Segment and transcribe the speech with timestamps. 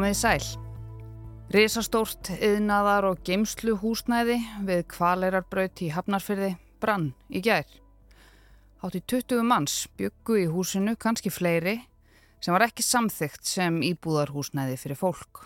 [0.00, 0.44] Komið sæl.
[1.52, 7.68] Rísastórt yðnaðar og geimslu húsnæði við kvalleirarbraut í Hafnarfyrði brann í gær.
[8.80, 11.76] Hátt í 20 manns byggu í húsinu, kannski fleiri,
[12.40, 15.44] sem var ekki samþygt sem íbúðarhúsnæði fyrir fólk.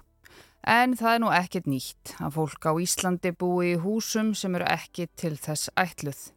[0.62, 4.70] En það er nú ekkert nýtt að fólk á Íslandi búi í húsum sem eru
[4.70, 6.28] ekki til þess ætluð.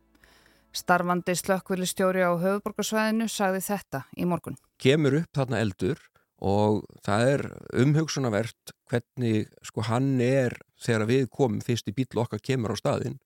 [0.74, 4.58] Starfandi slökkvilistjóri á höfuborgarsvæðinu sagði þetta í morgun.
[4.82, 6.02] Kemur upp þarna eldur
[6.38, 7.46] og það er
[7.84, 13.18] umhugsunavert hvernig sko hann er þegar við komum fyrst í bíl okkar kemur á staðin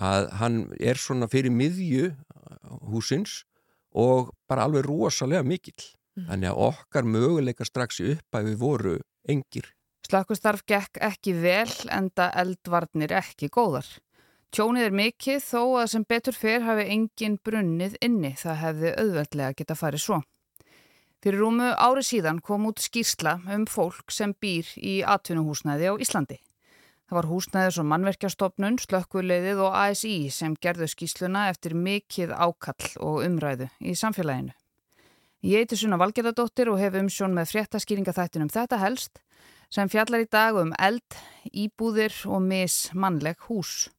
[0.00, 2.10] að hann er svona fyrir miðju
[2.90, 3.44] húsins
[3.90, 5.82] og bara alveg rosalega mikill.
[6.16, 6.26] Mm.
[6.28, 8.96] Þannig að okkar möguleika strax í uppæfi voru
[9.28, 9.66] engir.
[10.06, 13.86] Slökkustarf gekk ekki vel en það eldvarnir ekki góðar.
[14.50, 19.58] Tjónið er mikið þó að sem betur fyrr hafi engin brunnið inni það hefði auðveldlega
[19.60, 20.18] geta farið svo.
[21.20, 26.38] Fyrir rúmu ári síðan kom út skýrsla um fólk sem býr í atvinnuhúsnæði á Íslandi.
[27.10, 33.20] Það var húsnæðis og mannverkjastofnun, slökkuleiðið og ASI sem gerðu skýsluna eftir mikið ákall og
[33.26, 34.54] umræðu í samfélaginu.
[35.44, 39.20] Ég heiti Sunna Valgerðardóttir og hef umsjón með fréttaskýringa þættinum þetta helst
[39.68, 41.20] sem fjallar í dag um eld,
[41.52, 43.90] íbúðir og mismannleg hús.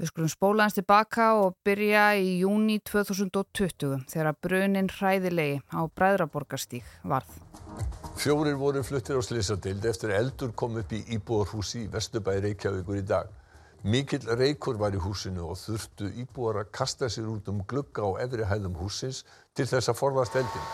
[0.00, 6.86] Við skulum spóla hans tilbaka og byrja í júni 2020 þegar brunin hræðilegi á Bræðraborgarstík
[7.04, 7.34] varð.
[8.16, 13.04] Fjórir voru fluttir á Sliðsadild eftir eldur kom upp í Íbúarhúsi í Vesturbæri Reykjavíkur í
[13.12, 13.28] dag.
[13.84, 18.24] Mikill reykur var í húsinu og þurftu íbúar að kasta sér út um glugga á
[18.24, 19.22] efri hæðum húsins
[19.56, 20.66] til þess að forðast eldin.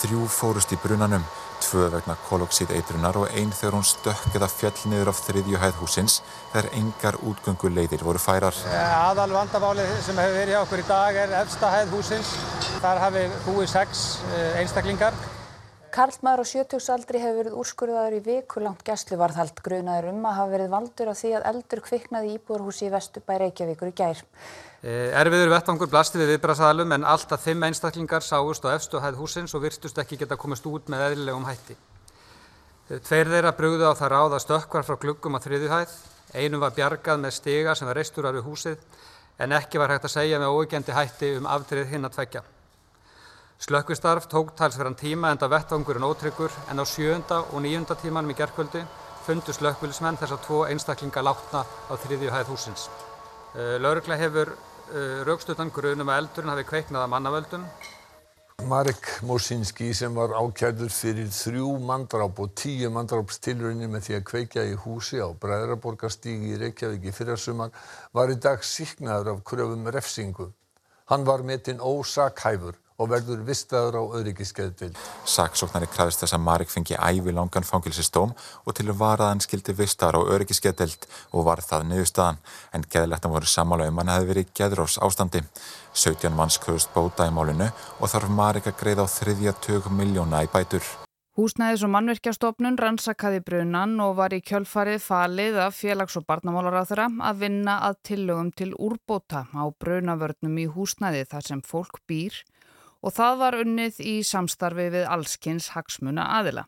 [0.00, 1.24] Þrjú fórust í brunanum,
[1.64, 5.78] tvö vegna koloxid eitrunar og einn þegar hún stökk eða fjall niður af þriðju hæð
[5.80, 6.18] húsins
[6.52, 8.58] þegar engar útgönguleiðir voru færar.
[8.72, 12.34] Aðal vandamáli sem hefur verið hjá okkur í dag er efsta hæð húsins.
[12.82, 14.04] Þar hafi búið sex
[14.34, 15.16] eh, einstaklingar.
[15.96, 21.08] Karlmaður á sjötugsaldri hefur verið úrskurðaður í vikulangt gæsluvarðhald grunaður um að hafa verið valdur
[21.08, 24.20] á því að eldur kviknaði íbúðarhúsi í Vesturbæ Reykjavíkur í gær.
[24.86, 29.54] Eh, erfiður vettvangur blasti við viðbrasaðalum en alltaf fimm einstaklingar sáust á efstu hæð húsins
[29.58, 31.74] og virtust ekki geta komist út með eðlilegum hætti.
[31.74, 35.96] Eh, tveir þeirra brugðu á það ráða stökkvar frá gluggum á þriðu hæð.
[36.38, 38.78] Einum var bjargað með stiga sem var reistur af húsið
[39.42, 42.42] en ekki var hægt að segja með óegjandi hætti um aftrið hinn að tvekja.
[43.58, 48.84] Slökkvistarf tók talsverðan tíma enda vettvangurinn ótryggur en á sjönda og nýjunda tímanum í gerðkvöldi
[49.26, 52.86] fundu slökkvilsmenn þess að tvo einstaklinga látna á þriðju hæð húsins.
[53.56, 54.54] Eh, Laurugla hefur
[55.26, 57.68] raukstutan grunum að eldurinn hafi kveiknað að mannavöldum.
[58.66, 64.64] Marek Mosinski sem var ákjærður fyrir þrjú mandráp og tíu mandrápstilrunni með því að kveikja
[64.70, 67.74] í húsi á Bræðraborgarstígi í Reykjavík í fyrrasumar
[68.16, 70.48] var í dag síknaður af kröfum refsingu.
[71.12, 74.98] Hann var metinn ósakhæfur og verður vistaður á öryggiskeðdvild.
[75.28, 78.34] Saksóknari krafist þess að Marek fengi ævi langan fangilsistóm
[78.64, 82.42] og til varaðan skildi vistaður á öryggiskeðdvild og var það niðurstaðan
[82.72, 85.44] en geðlættan voru samála um hann hefði verið geðrós ástandi.
[85.96, 87.70] 17 manns kröðust bóta í málinu
[88.00, 90.84] og þarf Marek að greiða á þriðja tök miljóna í bætur.
[91.36, 97.42] Húsnæðis og mannverkjastofnun rannsakaði brunan og var í kjölfarið falið af félags- og barnamálaráþura að
[97.42, 102.40] vinna að tillögum til úrbóta á brunavörnum í húsnæði þar sem fólk býr
[103.06, 106.66] og það var unnið í samstarfi við allskynns hagsmuna aðila.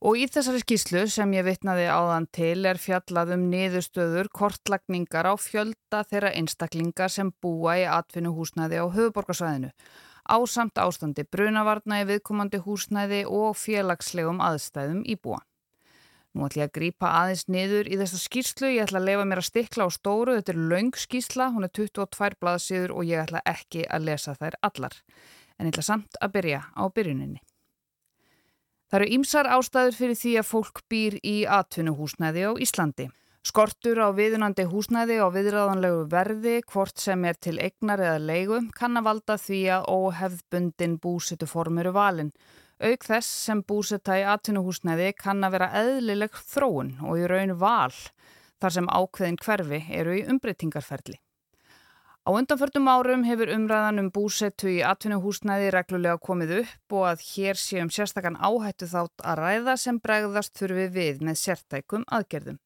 [0.00, 5.34] Og í þessari skýslu sem ég vitnaði áðan til er fjallað um niðurstöður kortlagningar á
[5.36, 9.74] fjölda þeirra einstaklingar sem búa í atvinnuhúsnæði á höfuborgarsvæðinu
[10.30, 15.42] á samt ástandi brunavarna í viðkomandi húsnæði og félagslegum aðstæðum íbúa.
[16.30, 19.40] Nú ætlum ég að grýpa aðeins niður í þessa skýrslu, ég ætla að lefa mér
[19.42, 23.42] að stikla á stóru, þetta er laung skýrsla, hún er 22 blaðsíður og ég ætla
[23.50, 24.94] ekki að lesa þær allar.
[25.58, 27.42] En ég ætla samt að byrja á byrjuninni.
[28.90, 33.10] Það eru ýmsar ástæður fyrir því að fólk býr í atvinnuhúsnæði á Íslandi.
[33.46, 38.98] Skortur á viðunandi húsnæði og viðræðanlegu verði, hvort sem er til eignar eða leigu, kann
[39.00, 42.34] að valda því að óhefðbundin búsitu formuru valin
[42.80, 47.92] Auk þess sem búsetta í atvinnuhúsnæði kann að vera eðlileg þróun og í raun val
[48.60, 51.18] þar sem ákveðin hverfi eru í umbreytingarferli.
[52.24, 57.60] Á undanförtum árum hefur umræðan um búsettu í atvinnuhúsnæði reglulega komið upp og að hér
[57.60, 62.60] séum sérstakann áhættu þátt að ræða sem bregðast þurfi við með sértækum aðgerðum.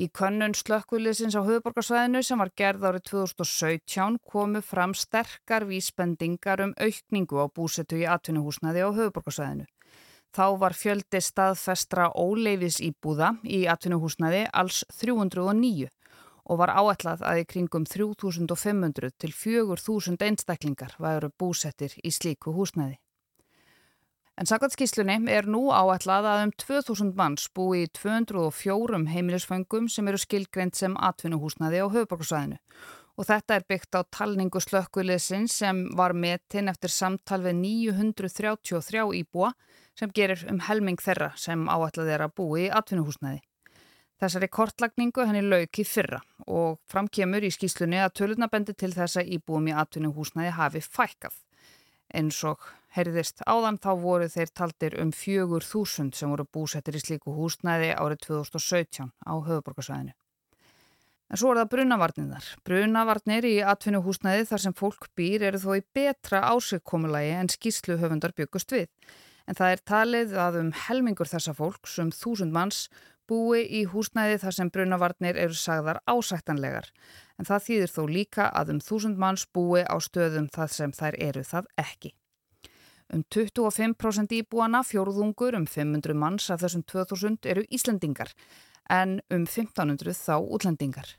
[0.00, 6.72] Í könnun slökkviliðsins á höfuborgarsvæðinu sem var gerð árið 2017 komu fram sterkar vísbendingar um
[6.80, 9.66] aukningu á búsetu í atvinnuhúsnaði á höfuborgarsvæðinu.
[10.32, 15.90] Þá var fjöldi staðfestra óleifis íbúða í atvinnuhúsnaði alls 309
[16.48, 22.96] og var áætlað að í kringum 3500 til 4000 einstaklingar væru búsettir í slíku húsnaði.
[24.40, 30.16] En sakvætskíslunni er nú áætlað að um 2000 manns búi í 204 heimilisföngum sem eru
[30.22, 32.56] skilgreynd sem atvinnuhúsnaði á höfuborgarsvæðinu.
[33.20, 39.52] Og þetta er byggt á talningu slökkuliðsin sem var metin eftir samtal við 933 íbúa
[39.92, 43.44] sem gerir um helming þeirra sem áætlað er að búi í atvinnuhúsnaði.
[44.24, 49.76] Þessari kortlagningu henni lauki fyrra og framkemur í skíslunni að tölunabendi til þessa íbúum í
[49.84, 51.36] atvinnuhúsnaði hafi fækkað.
[52.16, 52.64] Eins og
[52.96, 57.92] heyrðist áðan þá voru þeir taldir um fjögur þúsund sem voru búsettir í slíku húsnæði
[57.94, 60.16] árið 2017 á höfuborgarsvæðinu.
[61.30, 62.46] En svo er það brunavarnirnar.
[62.66, 68.34] Brunavarnir í atvinnuhúsnæði þar sem fólk býr eru þó í betra ásökkomulagi en skíslu höfundar
[68.34, 68.88] byggust við.
[69.46, 72.88] En það er talið að um helmingur þessa fólks, um þúsund manns,
[73.30, 76.90] búi í húsnæði þar sem brunavarnir eru sagðar ásættanlegar.
[77.38, 81.18] En það þýðir þó líka að um þúsund manns búi á stöðum þar sem þær
[81.30, 82.12] eru það ekki.
[83.10, 88.30] Um 25% íbúana, fjórðungur, um 500 manns af þessum 2000 eru Íslandingar
[88.90, 91.16] en um 1500 þá útlendingar.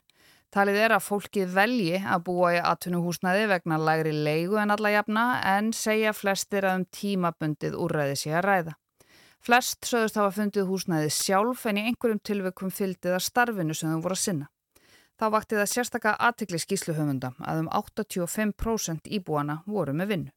[0.51, 5.25] Talið er að fólki velji að búa í atvinnuhúsnaði vegna lægri leigu en alla jafna
[5.47, 8.73] en segja flestir að um tímabundið úrræði sé að ræða.
[9.41, 14.03] Flest sögust hafa fundið húsnaði sjálf en í einhverjum tilveikum fyldið að starfinu sem þau
[14.03, 14.49] voru að sinna.
[15.17, 20.31] Þá vakti það sérstakka aðtikli skísluhöfunda að um 85% íbúana voru með vinnu.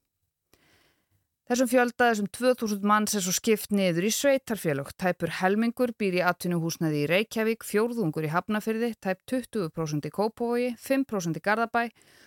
[1.44, 4.94] Þessum fjölda þessum 2000 manns er svo skipt niður í sveitarfélög.
[4.96, 11.37] Tæpur helmingur býr í atvinnuhúsnaði í Reykjavík, fjórðungur í Hafnafyrði, tæp 20% í Kópavogi, 5%
[11.37, 11.82] í Garðabæ,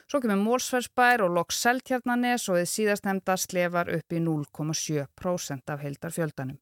[0.06, 5.82] svo kemur Mólsfersbær og Loks Seltjarnanes og þið síðast nefnda slefar upp í 0,7% af
[5.82, 6.62] heildarfjöldanum.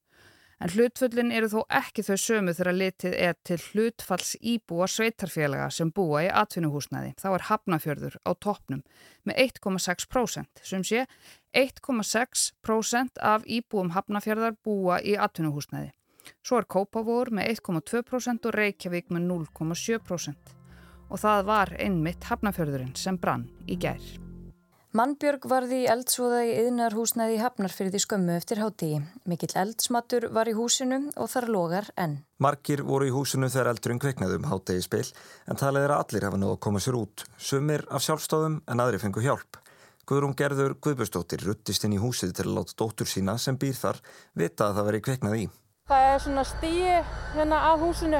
[0.63, 5.91] En hlutfullin eru þó ekki þau sömu þegar litið er til hlutfalls íbúa sveitarfélaga sem
[5.91, 7.11] búa í atvinnuhúsnaði.
[7.19, 8.85] Þá er Hafnafjörður á toppnum
[9.27, 10.63] með 1,6%.
[10.63, 11.03] Sem sé,
[11.55, 15.93] 1,6% af íbúum Hafnafjörðar búa í atvinnuhúsnaði.
[16.45, 20.53] Svo er Kópavór með 1,2% og Reykjavík með 0,7%.
[21.09, 24.03] Og það var einmitt Hafnafjörðurinn sem brann í gær.
[24.95, 29.01] Mannbjörg varði í eldsvoða í yðnarhúsnaði í Hafnarfyrði skömmu eftir hátíi.
[29.27, 32.21] Mikill eldsmatur var í húsinu og þar logar enn.
[32.39, 35.03] Markir voru í húsinu þegar eldurinn kveiknaðum hátegi spil
[35.51, 37.25] en talið er að allir hafa náðu að koma sér út.
[37.35, 39.59] Sumir af sjálfstóðum en aðri fengu hjálp.
[40.05, 43.97] Guðrún Gerður Guðbjörnsdóttir ruttist inn í húsið til að láta dóttur sína sem býr þar
[44.37, 45.45] vita að það veri kveiknað í.
[45.89, 46.91] Það er svona stíi
[47.33, 48.19] hérna að húsinu.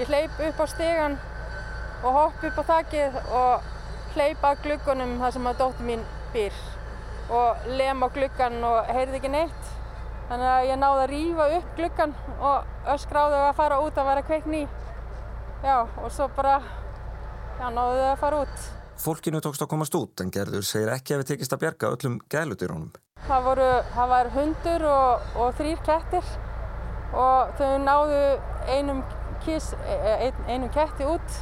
[0.00, 1.18] Ég hleyp upp á stegan
[2.00, 3.68] og hopp upp á þakkið og
[4.14, 6.62] hleypa að gluggunum þar sem að dóttir mín býr
[7.28, 9.70] og lem á gluggan og heyrði ekki neitt.
[10.32, 14.24] Þannig að ég náði að rýfa upp gluggan og öskráði að fara út að vera
[14.32, 14.64] kveikn í.
[15.60, 16.56] Já, og svo bara,
[17.60, 18.68] já, náðu þau að fara út.
[18.98, 22.16] Fólkinu tókst að komast út en Gerður segir ekki að við tekist að bjerga öllum
[22.32, 22.88] gælutýrónum.
[23.28, 26.32] Það voru, það var hundur og, og þrýr kettir
[27.14, 28.18] og þau náðu
[28.74, 29.04] einum,
[29.44, 31.38] kís, ein, einum ketti út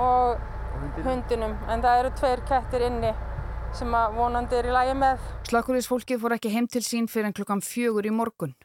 [0.00, 0.40] og
[1.04, 3.12] hundinum en það eru tveir kettir inni
[3.76, 5.28] sem að vonandi er í lægi með.
[5.50, 8.56] Slakkurísfólkið fór ekki heim til sín fyrir en klukkan fjögur í morgun.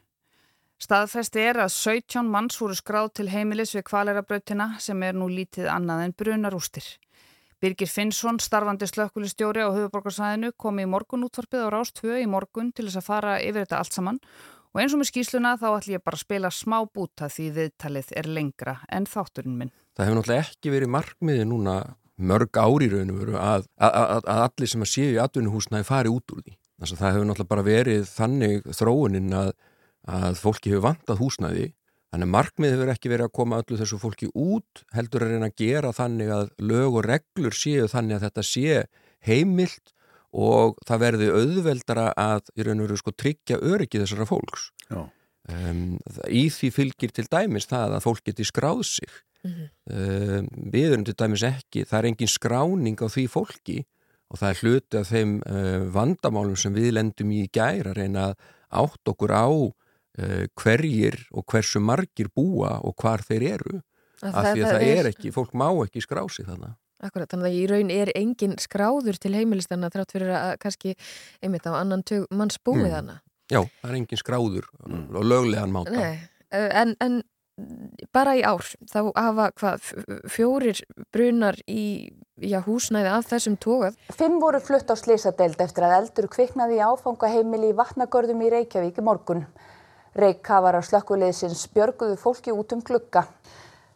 [0.80, 5.68] Staðfesti er að 17 manns voru skráð til heimilis við kvalerabrautina sem er nú lítið
[5.70, 6.88] annað en brunarústir.
[7.64, 12.90] Birgir Finnsson, starfandi slökkulistjóri á höfuborgarsæðinu, kom í morgun útvarpið á Rástvö í morgun til
[12.90, 14.18] þess að fara yfir þetta allt saman
[14.74, 18.10] og eins og með skýsluna þá ætlum ég bara að spila smá búta því viðtalið
[18.20, 19.72] er lengra en þátturinn minn.
[19.96, 21.78] Það hefur náttúrulega ekki verið markmiði núna
[22.20, 26.12] mörg ári raunum veru að, að, að, að allir sem að séu í atvinnuhúsnaði fari
[26.12, 26.58] út úr því.
[26.74, 31.70] Þannig að það hefur náttúrulega bara verið þannig þróunin að fólki hefur vantað húsnaði
[32.14, 35.50] þannig að markmið hefur ekki verið að koma öllu þessu fólki út heldur að reyna
[35.50, 38.84] að gera þannig að lög og reglur séu þannig að þetta sé
[39.26, 39.92] heimilt
[40.34, 44.70] og það verði auðveldara að í raun og veru sko tryggja öryggi þessara fólks.
[45.44, 45.98] Um,
[46.30, 49.68] í því fylgir til dæmis það að fólk geti skráð sig Mm -hmm.
[49.92, 50.42] uh,
[50.72, 53.84] við erum til dæmis ekki, það er engin skráning á því fólki
[54.32, 58.22] og það er hluti af þeim uh, vandamálum sem við lendum í gæra að reyna
[58.28, 58.34] að
[58.72, 59.48] átt okkur á
[60.14, 63.80] hverjir og hversu margir búa og hvar þeir eru
[64.22, 66.76] að af því að það, það er, er ekki, fólk má ekki skrá sig þannig.
[67.04, 70.94] Akkurat, þannig að í raun er engin skráður til heimilistanna þrátt fyrir að kannski
[71.44, 72.94] einmitt á annan tök manns búið mm.
[72.94, 73.16] hana.
[73.52, 75.06] Já, það er engin skráður mm.
[75.12, 75.96] og löglegan máta.
[75.98, 76.22] Nei,
[76.54, 77.20] en, en
[78.14, 79.90] bara í ár þá hafa hvað
[80.32, 80.80] fjórir
[81.14, 83.98] brunar í já, húsnæði af þessum tókað.
[84.16, 88.98] Fimm voru flutt á slísadeild eftir að eldur kviknaði í áfangaheimili í vatnagörðum í Reykjavík
[88.98, 89.44] í morgun.
[90.14, 93.24] Reykjavarar slökkuleysins björguðu fólki út um glukka.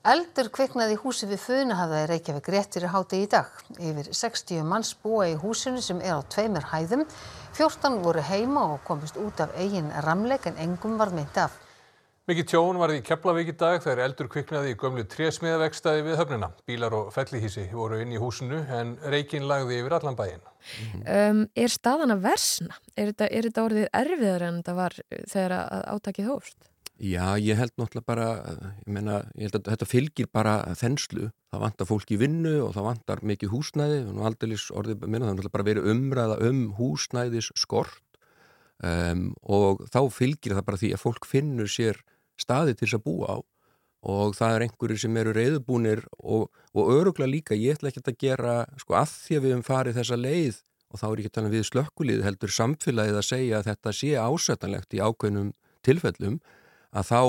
[0.09, 3.53] Eldur kviknaði húsi við Funahafða í Reykjavík rétt fyrir háti í dag.
[3.79, 7.05] Yfir 60 manns búa í húsinu sem er á tveimur hæðum.
[7.55, 11.55] 14 voru heima og komist út af eigin ramleik en engum var myndi af.
[12.29, 16.51] Mikið tjón varði í Keflavík í dag þegar eldur kviknaði í gömlu trésmiðavegstaði við höfnina.
[16.69, 20.43] Bílar og fellihísi voru inn í húsinu en reikin lagði yfir allan bæin.
[21.09, 22.77] Um, er staðan að versna?
[23.01, 24.97] Er þetta, er þetta orðið erfiðar en þetta var
[25.33, 25.55] þegar
[25.95, 26.69] átakið hófst?
[26.99, 28.29] Já, ég held náttúrulega bara,
[28.83, 31.31] ég meina, ég held að þetta fylgir bara þenslu.
[31.49, 35.25] Það vantar fólk í vinnu og það vantar mikið húsnæði og nú aldrei orðið, minna,
[35.25, 38.21] það er náttúrulega bara verið umræða um húsnæðis skort
[38.85, 42.05] um, og þá fylgir það bara því að fólk finnur sér
[42.40, 43.38] staði til þess að búa á.
[44.09, 48.21] Og það er einhverju sem eru reyðubúnir og, og öruglega líka, ég ætla ekki að
[48.23, 51.35] gera sko að því að við hefum farið þessa leið og þá er ekki að
[51.37, 55.50] tala um við slökkulíð heldur samfélagið að segja að þetta sé ásætanlegt í ákveðnum
[55.85, 56.38] tilfellum
[56.97, 57.21] að þá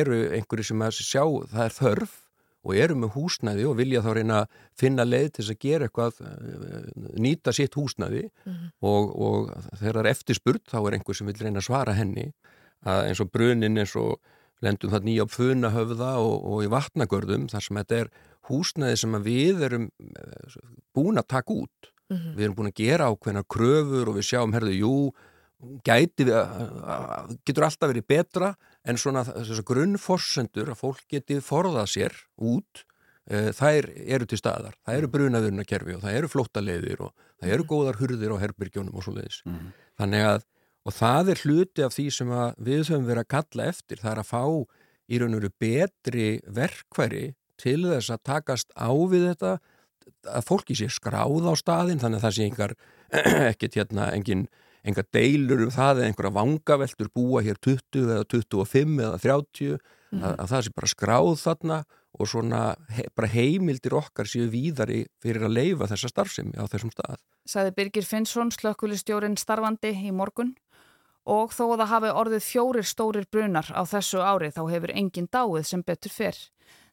[0.00, 2.18] eru einhverju sem að sjá það er þörf
[2.62, 5.88] og eru með húsnæði og vilja þá reyna að finna leið til þess að gera
[5.88, 6.20] eitthvað
[7.18, 8.28] nýta sitt húsnæði.
[8.44, 8.68] Mm -hmm.
[8.86, 12.28] og, og þegar það er eftirspurt þá er einhver sem vil reyna að svara henni
[12.82, 14.20] að eins og brunin eins og
[14.62, 18.12] lendum það nýja á funahöfða og, og í vatnagörðum þar sem þetta er
[18.48, 20.56] húsnæði sem við erum eh,
[20.94, 22.34] búin að taka út mm -hmm.
[22.36, 24.94] við erum búin að gera ákveðna kröfur og við sjáum, herðu, jú
[25.86, 31.92] gæti við að, getur alltaf verið betra en svona þessar grunnforsendur að fólk geti forðað
[31.92, 32.82] sér út
[33.30, 37.62] e, þær eru til staðar, það eru brunaðurnakerfi og það eru flóttaleiðir og það eru
[37.62, 37.70] mhm.
[37.70, 39.70] góðar hurðir á herbyrgjónum og svo leiðis mm -hmm.
[40.02, 40.48] þannig að
[40.82, 44.22] og það er hluti af því sem við höfum verið að kalla eftir, það er
[44.22, 44.42] að fá
[45.12, 47.24] í raun og veru betri verkværi
[47.60, 49.54] til þess að takast á við þetta,
[50.32, 52.76] að fólki sé skráð á staðin, þannig að það sé einhver,
[53.52, 54.46] ekkert hérna, engin,
[54.82, 60.22] enga deilur um það eða einhverja vangaveltur búa hér 20 eða 25 eða 30, mm.
[60.22, 62.62] að, að það sé bara skráð þarna og svona
[62.92, 67.22] he, bara heimildir okkar séu víðari fyrir að leifa þessa starfsemi á þessum stað.
[67.48, 70.52] Saði Birgir Finnsson, slökkulistjórin starfandi í morgun
[71.24, 75.28] og þó að það hafi orðið fjórir stórir brunar á þessu ári þá hefur engin
[75.30, 76.38] dáið sem betur fyrr.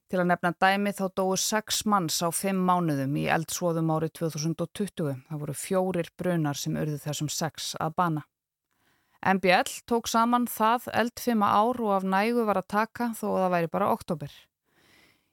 [0.09, 5.19] Til að nefna dæmi þá dói sex manns á fimm mánuðum í eldsvoðum árið 2020.
[5.29, 8.25] Það voru fjórir brunar sem urðu þessum sex að bana.
[9.19, 13.53] MBL tók saman það eldfima ár og af nægu var að taka þó að það
[13.53, 14.31] væri bara oktober.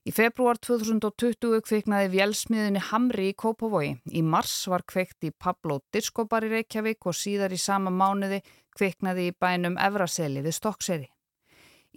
[0.06, 3.96] Í februar 2020 kviknaði vjelsmiðunni Hamri í Kópavogi.
[4.14, 8.38] Í mars var kveikt í Pablo Discobar í Reykjavík og síðar í sama mánuði
[8.78, 11.08] kviknaði í bænum Evraseli við Stokkseri.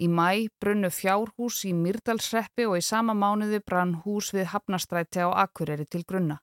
[0.01, 5.29] Í mæ brunnu fjárhús í Myrdalsreppi og í sama mánuði brann hús við Hafnastræti á
[5.45, 6.39] Akureyri til grunna.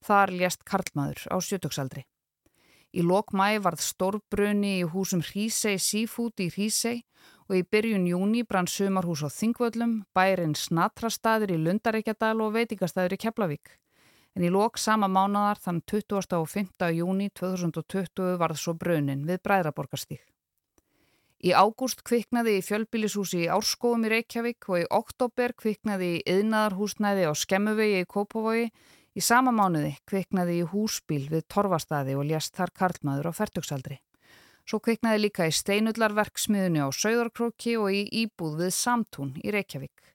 [0.00, 2.06] Þar lést Karlmaður á sjötöksaldri.
[2.90, 7.04] Í lok mæ varð stórbrunni í húsum Hrísei Seafood í Hrísei
[7.48, 13.22] og í byrjun júni brann sumarhús á Þingvöllum, bærin Snatrastaður í Lundareikjadal og veitingastæður í
[13.26, 13.78] Keflavík
[14.36, 16.36] en í lok sama mánadar þann 20.
[16.38, 16.90] og 5.
[16.94, 20.22] júni 2020 varð svo braunin við Bræðraborgarstík.
[21.40, 27.24] Í ágúst kviknaði í fjölbílishúsi í Árskóum í Reykjavík og í oktober kviknaði í yðnaðarhúsnæði
[27.24, 28.66] á Skemmuvegi í Kópavogi.
[29.18, 33.98] Í sama mánuði kviknaði í húsbíl við Torvastadi og lést þar Karlmaður á færtugsaldri.
[34.62, 40.10] Svo kviknaði líka í steinullarverksmiðunni á Sauðarkróki og í Íbúð við Samtún í Reykjavík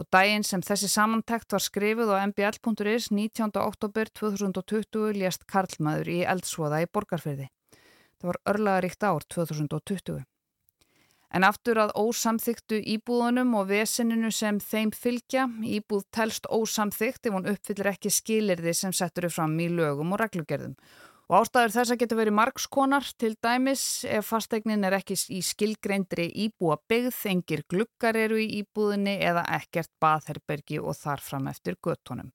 [0.00, 3.50] og daginn sem þessi samantækt var skrifuð á mbl.is 19.
[3.60, 7.50] oktober 2020 lést Karlmaður í eldsvoða í Borgarfyrði.
[8.20, 10.22] Það var örlaðaríkt ár 2020.
[11.30, 17.46] En aftur að ósamþyktu íbúðunum og veseninu sem þeim fylgja, íbúð telst ósamþykt ef hún
[17.52, 20.74] uppfyllir ekki skilirði sem settur upp fram í lögum og reglugerðum
[21.30, 26.24] Og ástæður þess að getur verið margskonar til dæmis ef fastegnin er ekki í skilgreindri
[26.48, 32.32] íbúa byggð, engir glukkar eru í íbúðinni eða ekkert baðherbergi og þarfram eftir göttunum.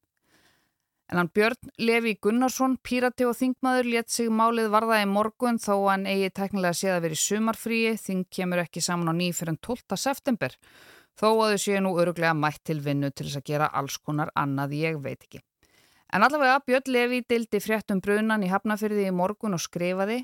[1.11, 5.85] En hann Björn Levi Gunnarsson, pírati og þingmaður, let sig málið varða í morgun þó
[5.91, 9.59] hann eigi teknilega séð að vera í sumarfríi, þing kemur ekki saman á ný fyrir
[9.61, 9.99] 12.
[10.01, 10.55] september,
[11.13, 14.33] þó að þau séu nú öruglega mætt til vinnu til þess að gera alls konar
[14.33, 15.43] annað ég veit ekki.
[16.13, 20.23] En allavega Björn Levi dildi fréttum brunan í Hafnafyrði í morgun og skrifaði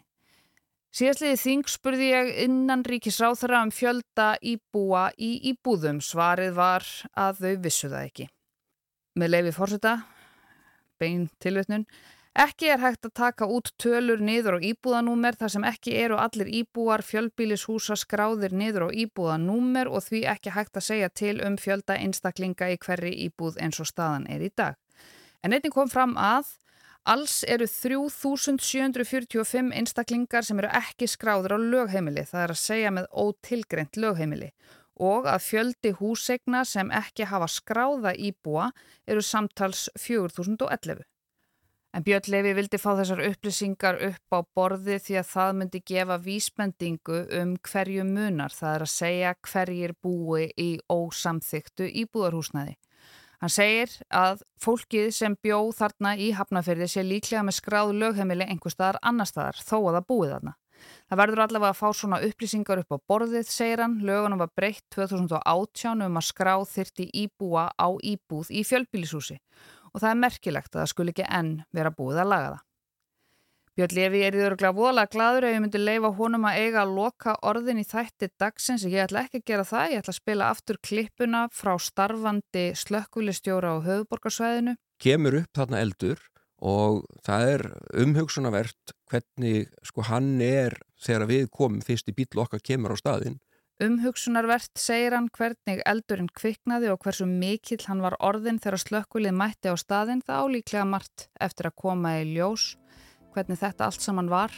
[0.91, 6.01] Síðastliði þing spurði ég innan ríkisráþara um fjölda íbúa í íbúðum.
[6.03, 6.83] Svarið var
[7.15, 8.25] að þau vissu það ekki.
[9.15, 9.93] Með leifi fórseta,
[11.01, 11.85] bein tilvitnun,
[12.37, 16.49] ekki er hægt að taka út tölur niður á íbúðanúmer þar sem ekki eru allir
[16.61, 21.93] íbúar fjölbílishúsa skráðir niður á íbúðanúmer og því ekki hægt að segja til um fjölda
[21.99, 24.75] einstaklinga í hverri íbúð eins og staðan er í dag.
[25.43, 26.45] En einnig kom fram að
[27.09, 33.07] alls eru 3745 einstaklingar sem eru ekki skráður á lögheimili, það er að segja með
[33.11, 38.69] ótilgreynd lögheimili og að fjöldi húsegna sem ekki hafa skráða íbúa
[39.07, 41.01] eru samtals 4011.
[41.91, 46.17] En Björn Levi vildi fá þessar upplýsingar upp á borði því að það myndi gefa
[46.23, 52.77] vísbendingu um hverju munar, það er að segja hverjir búi í ósamþyktu íbúðarhúsnaði.
[53.41, 58.71] Hann segir að fólkið sem bjó þarna í hafnaferði sé líklega með skráð lögheimili einhver
[58.71, 60.53] staðar annar staðar þó að það búið þarna.
[61.09, 63.99] Það verður allavega að fá svona upplýsingar upp á borðið, segir hann.
[64.07, 69.39] Lögunum var breytt 2018 um að skráð þyrti íbúa á íbúð í fjölbílisúsi
[69.91, 72.67] og það er merkilegt að það skul ekki enn vera búið að laga það.
[73.71, 76.95] Björn Levi er í öruglega voðalega gladur ef ég myndi leifa honum að eiga að
[76.97, 78.83] loka orðin í þætti dagsins.
[78.83, 83.71] Ég ætla ekki að gera það, ég ætla að spila aftur klippuna frá starfandi slökkvilistjóra
[83.71, 84.75] á höfuborgarsvæðinu.
[85.01, 86.19] Kemur upp þarna eldur
[86.61, 87.63] og það er
[88.03, 93.39] umhugsunavert hvernig sko hann er þegar við komum fyrst í bíl okkar kemur á staðin
[93.81, 99.73] Umhugsunarvert segir hann hvernig eldurinn kviknaði og hversu mikill hann var orðin þegar slökkvilið mætti
[99.73, 102.75] á staðin það álíklega margt eftir að koma í ljós
[103.33, 104.53] hvernig þetta allt saman var.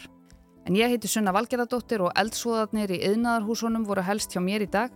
[0.67, 4.91] En ég heiti Sunna Valgerðardóttir og eldsvoðarnir í yðnaðarhúsunum voru helst hjá mér í dag.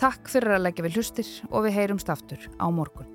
[0.00, 3.13] Takk fyrir að leggja við hlustir og við heyrumst aftur á morgun.